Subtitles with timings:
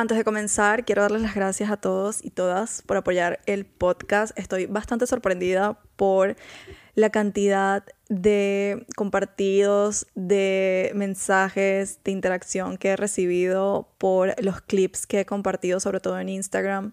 [0.00, 4.30] Antes de comenzar, quiero darles las gracias a todos y todas por apoyar el podcast.
[4.38, 6.36] Estoy bastante sorprendida por
[6.94, 15.18] la cantidad de compartidos, de mensajes, de interacción que he recibido por los clips que
[15.18, 16.92] he compartido, sobre todo en Instagram,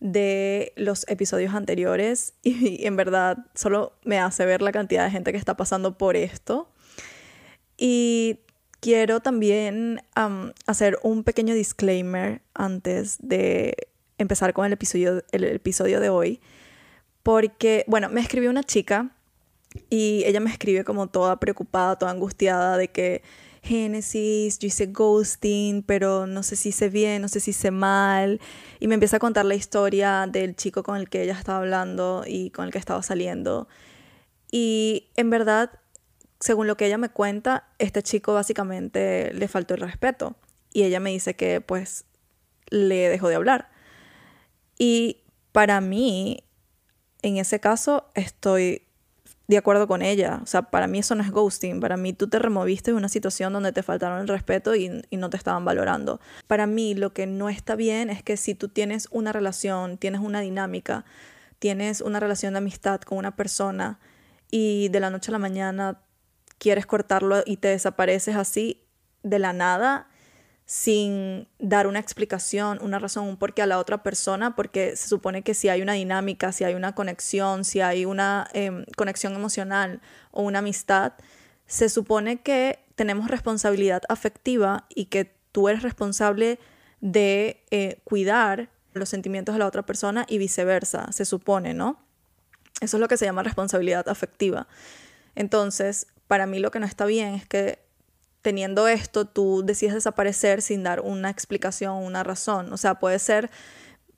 [0.00, 2.34] de los episodios anteriores.
[2.42, 6.16] Y, en verdad solo me hace ver la cantidad de gente que está pasando por
[6.16, 6.68] esto.
[7.78, 8.40] Y
[8.82, 10.02] quiero también
[10.66, 13.76] hacer un pequeño disclaimer antes de
[14.18, 16.40] empezar con el episodio, el episodio de hoy.
[17.22, 19.16] Porque, bueno, me escribió una chica
[19.88, 23.22] y ella me escribe como toda preocupada, toda angustiada de que
[23.62, 28.40] Génesis, yo hice ghosting, pero no sé si hice bien, no sé si hice mal.
[28.80, 32.24] Y me empieza a contar la historia del chico con el que ella estaba hablando
[32.26, 33.68] y con el que estaba saliendo.
[34.50, 35.70] Y en verdad,
[36.42, 40.34] según lo que ella me cuenta, este chico básicamente le faltó el respeto.
[40.72, 42.04] Y ella me dice que pues
[42.68, 43.70] le dejó de hablar.
[44.76, 45.18] Y
[45.52, 46.42] para mí,
[47.22, 48.82] en ese caso, estoy
[49.46, 50.40] de acuerdo con ella.
[50.42, 51.78] O sea, para mí eso no es ghosting.
[51.78, 55.18] Para mí tú te removiste de una situación donde te faltaron el respeto y, y,
[55.18, 56.20] no te estaban valorando.
[56.48, 60.20] Para mí lo que no está bien es que si tú tienes una relación, tienes
[60.20, 61.04] una dinámica,
[61.60, 64.00] tienes una relación de amistad con una persona
[64.50, 66.00] y de la noche a la mañana
[66.62, 68.84] quieres cortarlo y te desapareces así
[69.24, 70.08] de la nada,
[70.64, 75.42] sin dar una explicación, una razón, un porqué a la otra persona, porque se supone
[75.42, 80.00] que si hay una dinámica, si hay una conexión, si hay una em, conexión emocional
[80.30, 81.14] o una amistad,
[81.66, 86.60] se supone que tenemos responsabilidad afectiva y que tú eres responsable
[87.00, 91.98] de eh, cuidar los sentimientos de la otra persona y viceversa, se supone, ¿no?
[92.80, 94.68] Eso es lo que se llama responsabilidad afectiva.
[95.34, 97.78] Entonces, para mí lo que no está bien es que
[98.40, 102.72] teniendo esto, tú decides desaparecer sin dar una explicación, una razón.
[102.72, 103.50] O sea, puede ser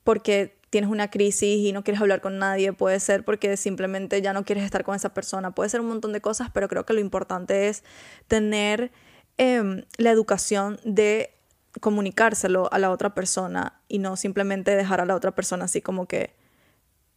[0.05, 4.33] porque tienes una crisis y no quieres hablar con nadie, puede ser porque simplemente ya
[4.33, 6.93] no quieres estar con esa persona, puede ser un montón de cosas, pero creo que
[6.93, 7.83] lo importante es
[8.29, 8.93] tener
[9.37, 11.35] em, la educación de
[11.81, 16.07] comunicárselo a la otra persona y no simplemente dejar a la otra persona así como
[16.07, 16.37] que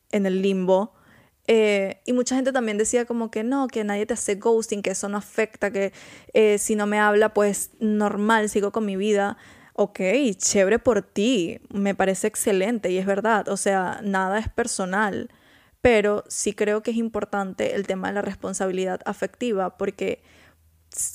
[0.10, 0.97] en el limbo
[1.48, 4.92] eh, y mucha gente también decía como que no, que nadie te hace ghosting, que
[4.92, 5.94] eso no afecta, que
[6.34, 9.38] eh, si no me habla, pues normal, sigo con mi vida.
[9.74, 10.00] Ok,
[10.38, 15.30] chévere por ti, me parece excelente y es verdad, o sea, nada es personal,
[15.82, 20.24] pero sí creo que es importante el tema de la responsabilidad afectiva porque,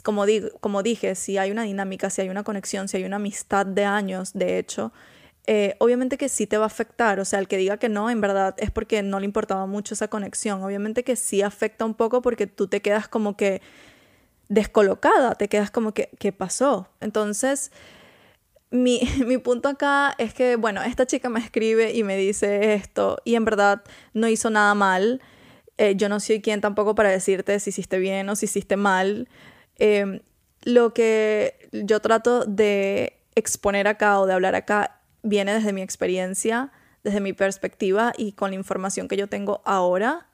[0.04, 3.16] como, digo, como dije, si hay una dinámica, si hay una conexión, si hay una
[3.16, 4.92] amistad de años, de hecho,
[5.46, 8.10] eh, obviamente que sí te va a afectar, o sea, el que diga que no,
[8.10, 11.94] en verdad es porque no le importaba mucho esa conexión, obviamente que sí afecta un
[11.94, 13.60] poco porque tú te quedas como que
[14.48, 16.88] descolocada, te quedas como que, ¿qué pasó?
[17.00, 17.72] Entonces,
[18.70, 23.18] mi, mi, punto acá es que, bueno, esta chica me escribe y me dice esto
[23.24, 23.82] y en verdad
[24.14, 25.20] no hizo nada mal,
[25.78, 29.28] eh, yo no soy quien tampoco para decirte si hiciste bien o si hiciste mal.
[29.78, 30.20] Em,
[30.64, 36.72] lo que yo trato de exponer acá o de hablar acá viene desde mi experiencia,
[37.04, 40.28] desde mi perspectiva y con la información que yo tengo ahora,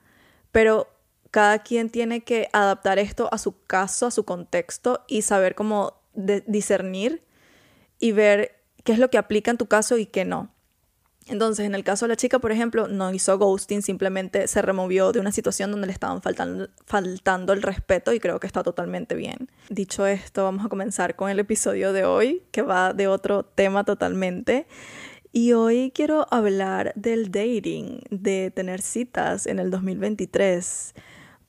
[0.53, 0.89] pero
[1.31, 6.01] cada quien tiene que adaptar esto a su caso, a su contexto y saber cómo
[6.15, 7.23] discernir
[7.99, 10.51] y ver qué es lo que aplica en tu caso y qué no.
[11.29, 15.13] Entonces, en el caso de la chica, por ejemplo, no hizo ghosting, simplemente se removió
[15.13, 19.15] de una situación donde le estaban faltando, faltando el respeto y creo que está totalmente
[19.15, 19.51] bien.
[19.69, 23.85] Dicho esto, vamos a comenzar con el episodio de hoy, que va de otro tema
[23.85, 24.67] totalmente.
[25.31, 30.95] Y hoy quiero hablar del dating, de tener citas en el 2023,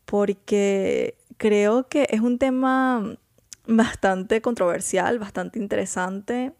[0.04, 3.18] porque creo que es un tema
[3.66, 6.54] bastante controversial, bastante interesante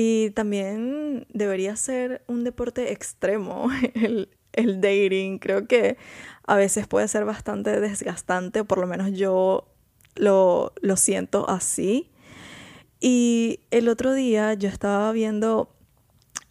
[0.00, 5.40] y también debería ser un deporte extremo el, el dating.
[5.40, 5.96] Creo que
[6.46, 9.74] a veces puede ser bastante desgastante, por lo menos yo
[10.14, 12.12] lo, lo siento así.
[13.00, 15.74] Y el otro día yo estaba viendo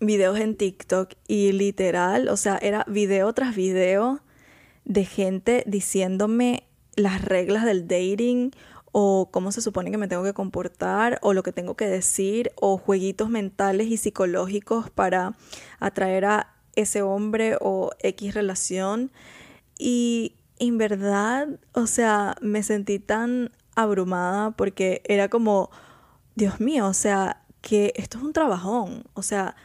[0.02, 4.20] videos en TikTok y literal, o sea, era video tras video
[4.84, 6.67] de gente diciéndome
[6.97, 8.52] las reglas del dating
[8.91, 12.51] o cómo se supone que me tengo que comportar o lo que tengo que decir
[12.55, 15.35] o jueguitos mentales y psicológicos para
[15.79, 19.11] atraer a ese hombre o X relación.
[19.78, 25.69] Y en verdad, o sea, me sentí tan abrumada porque era como,
[26.35, 29.55] Dios mío, o sea, que esto es un trabajón, o sea,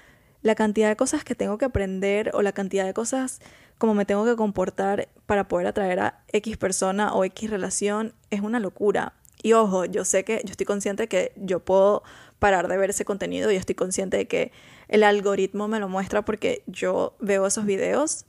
[0.43, 3.41] la cantidad de cosas que tengo que aprender o la cantidad de cosas
[3.79, 8.41] como me tengo que comportar para poder atraer a X persona o X relación es
[8.41, 9.15] una locura.
[9.43, 12.03] Y ojo, yo sé que yo estoy consciente de que yo puedo
[12.39, 14.53] parar de ver ese contenido y estoy consciente de que
[14.89, 18.25] el algoritmo me lo muestra porque yo veo esos videos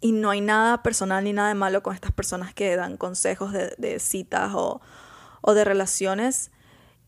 [0.00, 3.52] y no hay nada personal ni nada de malo con estas personas que dan consejos
[3.52, 4.80] de, citas o,
[5.40, 6.52] o de relaciones.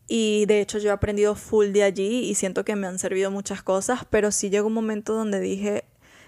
[0.07, 3.29] Y de hecho yo he aprendido full de allí y siento que me han servido
[3.29, 5.83] muchas cosas, pero sí llegó un momento donde dije,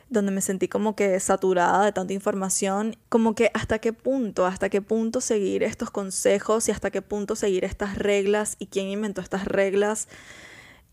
[0.10, 4.70] donde me sentí como que saturada de tanta información, como que hasta qué punto, hasta
[4.70, 9.22] qué punto seguir estos consejos y hasta qué punto seguir estas reglas y quién inventó
[9.22, 10.08] estas reglas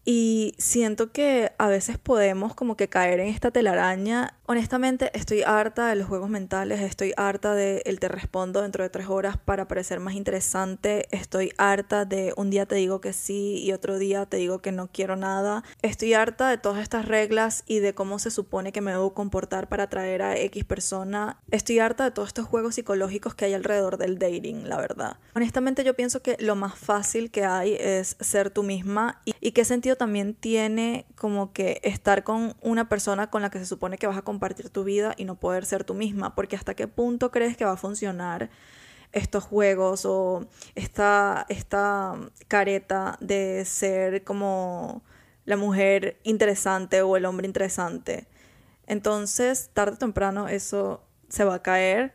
[0.08, 4.38] y siento que a veces podemos como que caer en esta telaraña.
[4.47, 8.88] Honestamente, estoy harta de los juegos mentales, estoy harta de el te respondo dentro de
[8.88, 13.61] tres horas para parecer más interesante, estoy harta de un día te digo que sí
[13.64, 15.64] y otro día te digo que no quiero nada.
[15.82, 19.69] Estoy harta de todas estas reglas y de cómo se supone que me debo comportar
[19.69, 21.41] para atraer a X persona.
[21.50, 25.17] Estoy harta de todos estos juegos psicológicos que hay alrededor del dating, la verdad.
[25.35, 29.52] Honestamente, yo pienso que lo más fácil que hay es ser tú misma y, y
[29.52, 33.96] qué sentido también tiene como que estar con una persona con la que se supone
[33.96, 36.88] que vas a compartir tu vida y no poder ser tú misma, porque hasta qué
[36.88, 38.50] punto crees que va a funcionar
[39.12, 42.14] estos juegos o esta, esta
[42.48, 45.04] careta de ser como
[45.44, 48.26] la mujer interesante o el hombre interesante.
[48.88, 52.14] Entonces, tarde o temprano eso se va a caer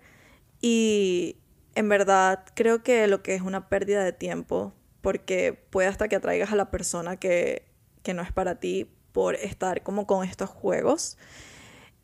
[0.60, 1.38] y
[1.76, 6.16] en verdad creo que lo que es una pérdida de tiempo porque puede hasta que
[6.16, 7.72] atraigas a la persona que
[8.04, 11.18] que no es para ti por estar como con estos juegos.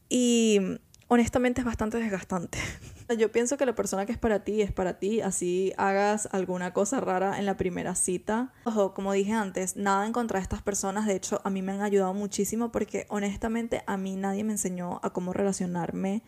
[0.09, 0.59] Y
[1.07, 2.59] honestamente es bastante desgastante.
[3.17, 6.73] Yo pienso que la persona que es para ti es para ti, así hagas alguna
[6.73, 8.53] cosa rara en la primera cita.
[8.65, 11.71] Ojo, como dije antes, nada en contra de estas personas, de hecho a mí me
[11.71, 16.23] han ayudado muchísimo porque honestamente a mí nadie me enseñó a cómo relacionarme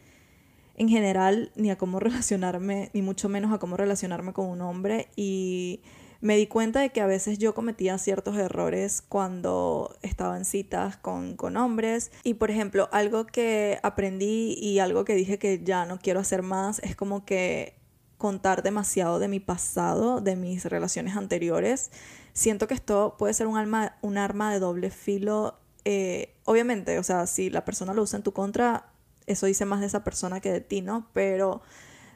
[0.76, 5.10] en general, ni a cómo relacionarme, ni mucho menos a cómo relacionarme con un hombre
[5.18, 5.82] y
[6.22, 10.98] me di cuenta de que a veces yo cometía ciertos errores cuando estaba en citas
[10.98, 12.12] con, con, hombres.
[12.24, 16.42] Y por ejemplo, algo que aprendí y algo que dije que ya no quiero hacer
[16.42, 17.80] más es como que
[18.18, 21.90] contar demasiado de mi pasado, de mis relaciones anteriores.
[22.34, 25.58] Siento que esto puede ser un, alma, un arma de doble filo.
[25.86, 28.92] Eh, obviamente, o sea, si la persona lo usa en tu contra,
[29.26, 31.08] eso dice más de esa persona que de ti, ¿no?
[31.14, 31.62] Pero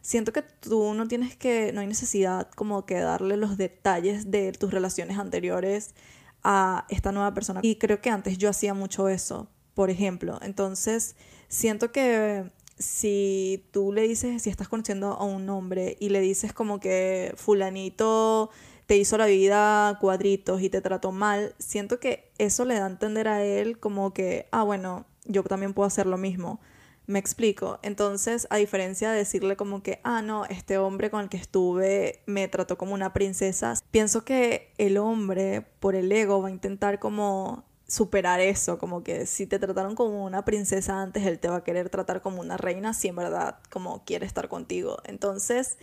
[0.04, 4.52] siento que tú no tienes que, no hay necesidad como que darle los detalles de
[4.52, 5.96] tus relaciones anteriores
[6.44, 7.62] a esta nueva persona.
[7.64, 10.38] Y creo que antes yo hacía mucho eso, por ejemplo.
[10.42, 11.16] Entonces,
[11.48, 16.52] siento que si tú le dices, si estás conociendo a un hombre y le dices
[16.52, 18.50] como que fulanito
[18.88, 22.90] te hizo la vida cuadritos y te trató mal, siento que eso le da a
[22.90, 26.60] entender a él como que, ah, bueno, yo también puedo hacer lo mismo.
[27.06, 27.80] Me explico.
[27.82, 32.22] Entonces, a diferencia de decirle como que, ah, no, este hombre con el que estuve
[32.26, 37.00] me trató como una princesa, pienso que el hombre, por el ego, va a intentar
[37.00, 41.58] como superar eso, como que si te trataron como una princesa antes, él te va
[41.58, 44.98] a querer tratar como una reina si en verdad como quiere estar contigo.
[45.04, 45.78] Entonces,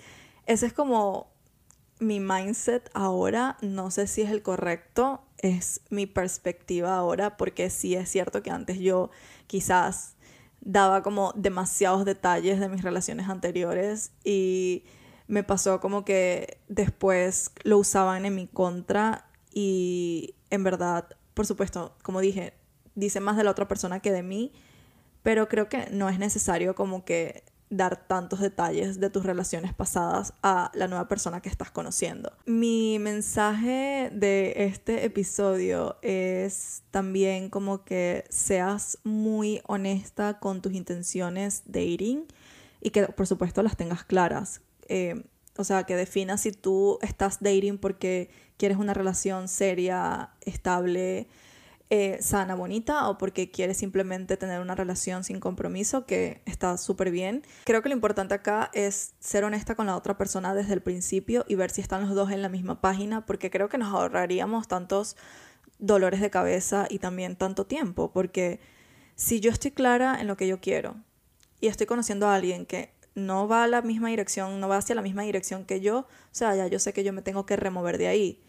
[0.46, 1.30] ese es como
[2.00, 7.94] mi mindset ahora, no sé si es el correcto, es mi perspectiva ahora, porque sí
[7.94, 9.10] es cierto que antes yo
[9.46, 10.16] quizás
[10.60, 14.84] daba como demasiados detalles de mis relaciones anteriores y
[15.26, 21.96] me pasó como que después lo usaban en mi contra y en verdad, por supuesto,
[22.02, 22.54] como dije,
[22.94, 24.52] dice más de la otra persona que de mí,
[25.22, 30.34] pero creo que no es necesario como que dar tantos detalles de tus relaciones pasadas
[30.42, 32.32] a la nueva persona que estás conociendo.
[32.44, 41.62] Mi mensaje de este episodio es también como que seas muy honesta con tus intenciones
[41.66, 42.26] dating
[42.80, 44.60] y que por supuesto las tengas claras.
[44.88, 45.24] Eh,
[45.56, 51.28] o sea, que definas si tú estás dating porque quieres una relación seria, estable,
[51.92, 57.10] eh, sana, bonita o porque quieres simplemente tener una relación sin compromiso, que está súper
[57.10, 57.42] bien.
[57.64, 61.44] Creo que lo importante acá es ser honesta con la otra persona desde el principio
[61.48, 64.68] y ver si están los dos en la misma página, porque creo que nos ahorraríamos
[64.68, 65.16] tantos
[65.80, 68.60] dolores de cabeza y también tanto tiempo, porque
[69.16, 70.94] si yo estoy clara en lo que yo quiero
[71.60, 74.94] y estoy conociendo a alguien que no va a la misma dirección, no va hacia
[74.94, 77.56] la misma dirección que yo, o sea, ya yo sé que yo me tengo que
[77.56, 78.42] remover de ahí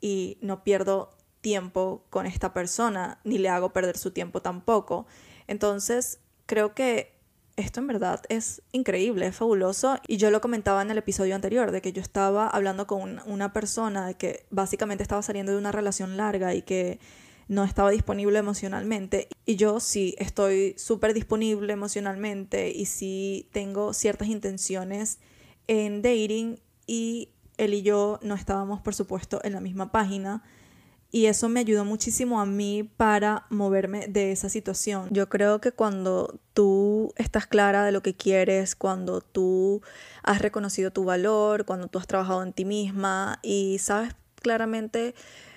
[0.00, 1.13] y no pierdo
[1.44, 5.06] tiempo con esta persona, ni le hago perder su tiempo tampoco.
[5.46, 7.12] Entonces, creo que
[7.56, 9.98] esto en verdad es increíble, es fabuloso.
[10.08, 13.52] Y yo lo comentaba en el episodio anterior, de que yo estaba hablando con una
[13.52, 16.98] persona que básicamente estaba saliendo de una relación larga y que
[17.46, 19.28] no estaba disponible emocionalmente.
[19.44, 25.18] Y yo sí estoy súper disponible emocionalmente y sí tengo ciertas intenciones
[25.66, 30.42] en dating y él y yo no estábamos, por supuesto, en la misma página.
[31.14, 35.06] Y eso me ayudó muchísimo a mí para moverme de esa situación.
[35.12, 39.80] Yo creo que cuando tú estás clara de lo que quieres, cuando tú
[40.24, 45.14] has reconocido tu valor, cuando tú has trabajado en ti misma y sabes claramente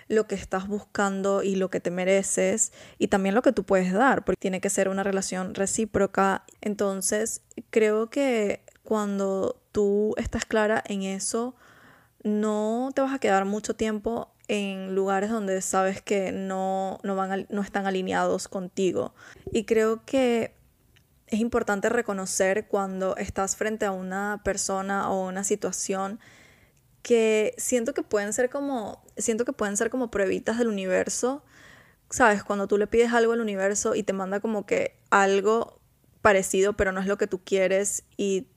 [0.08, 3.92] lo que estás buscando y lo que te mereces y también lo que tú puedes
[3.92, 6.44] dar, porque tiene que ser una relación recíproca.
[6.62, 11.56] Entonces, creo que cuando tú estás clara en eso,
[12.22, 17.48] no te vas a quedar mucho tiempo en lugares donde sabes que no, no, van
[17.50, 19.14] no están alineados contigo.
[19.52, 20.56] Y creo que
[21.28, 26.20] es importante reconocer cuando estás frente a una persona o una situación
[27.02, 31.44] que siento que pueden ser como siento que pueden ser como pruebitas del universo.
[32.10, 32.42] ¿Sabes?
[32.42, 35.82] Cuando tú le pides algo al universo y te manda como que algo
[36.22, 38.48] parecido, pero no es lo que tú quieres y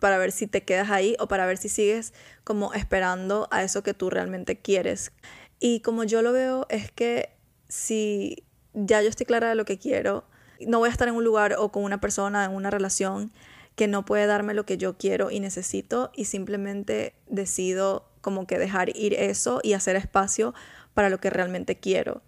[0.00, 3.82] para ver si te quedas ahí o para ver si sigues como esperando a eso
[3.82, 5.12] que tú realmente quieres.
[5.60, 7.36] Y como yo lo veo es que
[7.68, 10.24] si ya yo estoy clara de lo que quiero,
[10.66, 13.30] no voy a estar en un lugar o con una persona, en una relación
[13.76, 18.58] que no puede darme lo que yo quiero y necesito y simplemente decido como que
[18.58, 20.54] dejar ir eso y hacer espacio
[20.94, 22.22] para lo que realmente quiero.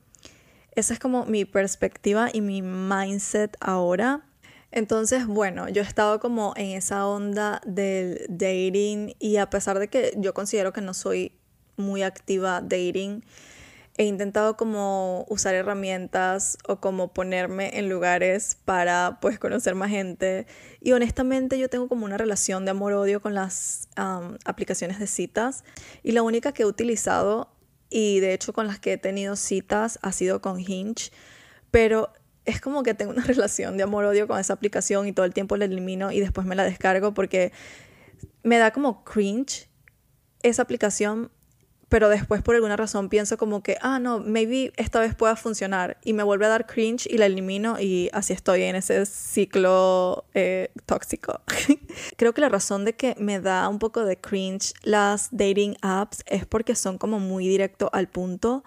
[0.75, 4.27] Esa es como mi perspectiva y mi mindset ahora.
[4.71, 9.89] Entonces, bueno, yo he estado como en esa onda del dating y a pesar de
[9.89, 11.33] que yo considero que no soy
[11.83, 13.23] muy activa dating,
[13.99, 20.47] he intentado como usar herramientas o como ponerme en lugares para pues conocer más gente.
[20.81, 23.89] Y honestamente yo tengo como una relación de amor-odio con las
[24.45, 25.65] aplicaciones de citas.
[26.03, 27.53] Y la única que he utilizado
[27.91, 31.11] y de hecho con las que he tenido citas ha sido con Hinge.
[31.71, 32.13] Pero
[32.45, 35.57] es como que tengo una relación de amor-odio con esa aplicación y todo el tiempo
[35.57, 37.53] la elimino y después me la descargo porque
[38.43, 39.69] me da como cringe
[40.43, 41.31] esa aplicación
[41.93, 45.99] pero después por alguna razón pienso como que, ah, no, maybe esta vez pueda funcionar
[46.03, 50.25] y me vuelve a dar cringe y la elimino y así estoy en ese ciclo
[50.33, 51.43] eh, tóxico.
[52.17, 56.25] Creo que la razón de que me da un poco de cringe las dating apps
[56.25, 58.65] es porque son como muy directo al punto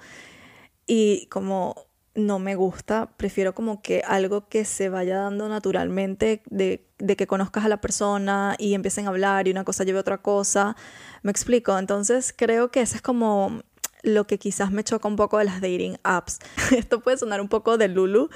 [0.86, 6.86] y como no me gusta, prefiero como que algo que se vaya dando naturalmente, de,
[6.98, 10.02] de, que conozcas a la persona y empiecen a hablar y una cosa lleve a
[10.02, 10.78] otra cosa,
[11.24, 13.62] me explico, entonces creo que ese es como
[14.06, 16.40] lo que quizás me choca un poco de las dating apps.
[16.72, 18.30] Esto puede sonar un poco de Lulu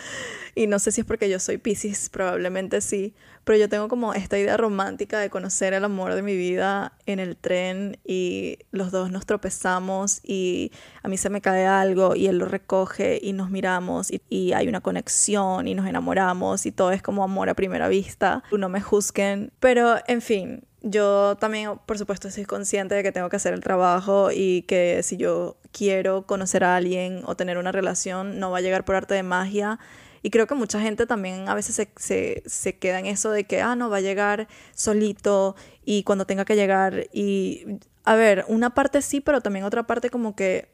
[0.56, 3.14] y no sé si es porque yo soy Pisces, probablemente sí,
[3.50, 7.18] pero yo tengo como esta idea romántica de conocer el amor de mi vida en
[7.18, 12.28] el tren y los dos nos tropezamos y a mí se me cae algo y
[12.28, 16.92] él lo recoge y nos miramos y, hay una conexión y nos enamoramos y todo
[16.92, 18.44] es como amor a primera vista.
[18.56, 23.30] No me juzguen, pero en fin, yo también, por supuesto, soy consciente de que tengo
[23.30, 27.72] que hacer el trabajo y que si yo quiero conocer a alguien o tener una
[27.72, 29.80] relación, no va a llegar por arte de magia.
[30.22, 33.46] Y creo que mucha gente también a veces se, se, se queda en eso de
[33.46, 37.08] que, ah, no, va a llegar solito y cuando tenga que llegar.
[37.14, 37.66] Y,
[38.04, 40.70] a ver, una parte sí, pero también otra parte como que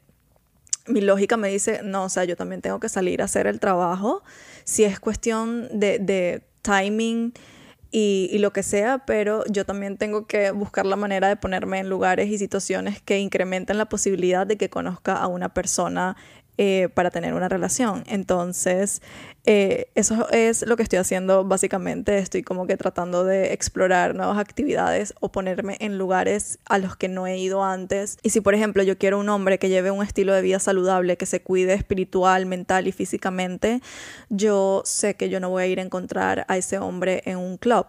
[0.86, 3.60] mi lógica me dice, no, o sea, yo también tengo que salir a hacer el
[3.60, 4.22] trabajo.
[4.64, 7.32] Si es cuestión de, de timing
[7.90, 11.88] y, lo que sea, pero yo también tengo que buscar la manera de ponerme en
[11.88, 16.16] lugares y situaciones que incrementen la posibilidad de que conozca a una persona
[16.58, 18.02] eh, para tener una relación.
[18.06, 19.02] Entonces,
[19.44, 22.16] eh, eso es lo que estoy haciendo básicamente.
[22.18, 27.08] Estoy como que tratando de explorar nuevas actividades o ponerme en lugares a los que
[27.08, 28.18] no he ido antes.
[28.22, 31.16] Y si, por ejemplo, yo quiero un hombre que lleve un estilo de vida saludable,
[31.16, 33.82] que se cuide espiritual, mental y físicamente,
[34.30, 37.58] yo sé que yo no voy a ir a encontrar a ese hombre en un
[37.58, 37.86] club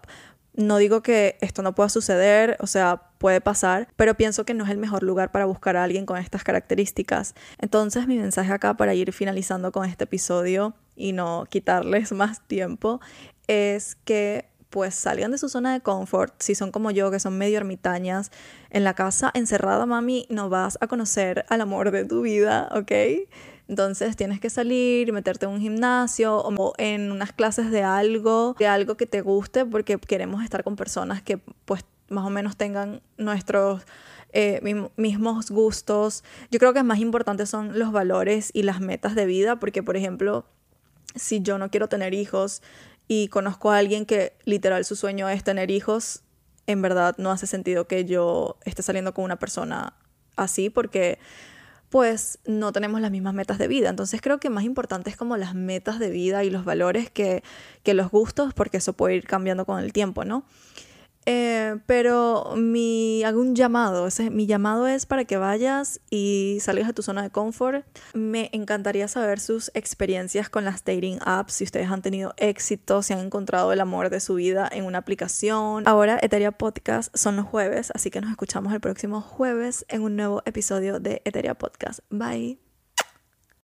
[0.57, 4.65] no digo que esto no pueda suceder, o sea, puede pasar, pero pienso que no
[4.65, 7.35] es el mejor lugar para buscar a alguien con estas características.
[7.59, 12.99] Entonces mi mensaje acá para ir finalizando con este episodio y no quitarles más tiempo
[13.47, 17.37] es que pues salgan de su zona de confort, si son como yo, que son
[17.37, 18.31] medio ermitañas,
[18.69, 22.91] en la casa encerrada, mami, no vas a conocer al amor de tu vida, ¿ok?
[23.67, 28.67] Entonces tienes que salir, meterte en un gimnasio o en unas clases de algo, de
[28.67, 33.01] algo que te guste, porque queremos estar con personas que pues más o menos tengan
[33.17, 33.83] nuestros
[34.31, 34.61] eh,
[34.95, 36.23] mismos gustos.
[36.51, 39.97] Yo creo que más importante son los valores y las metas de vida, porque por
[39.97, 40.45] ejemplo,
[41.15, 42.61] si yo no quiero tener hijos
[43.07, 46.23] y conozco a alguien que literal su sueño es tener hijos,
[46.67, 49.93] en verdad no hace sentido que yo esté saliendo con una persona
[50.35, 51.19] así, porque
[51.89, 53.89] pues no tenemos las mismas metas de vida.
[53.89, 57.43] Entonces creo que más importante es como las metas de vida y los valores que,
[57.83, 60.43] que los gustos, porque eso puede ir cambiando con el tiempo, ¿no?
[61.29, 66.93] Eh, pero mi, hago llamado, ese, mi llamado es para que vayas y salgas de
[66.93, 67.85] tu zona de confort.
[68.13, 73.11] Me encantaría saber sus experiencias con las dating apps, si ustedes han tenido éxito, si
[73.11, 75.83] han encontrado el amor de su vida en una aplicación.
[75.85, 80.15] Ahora Eteria Podcast son los jueves, así que nos escuchamos el próximo jueves en un
[80.15, 81.99] nuevo episodio de Eteria Podcast.
[82.09, 82.66] Bye.